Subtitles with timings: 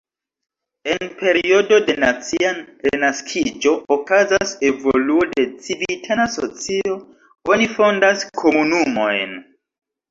[0.93, 2.53] En periodo de nacia
[2.87, 7.01] renaskiĝo okazas evoluo de civitana socio,
[7.57, 9.43] oni fondas komunumojn.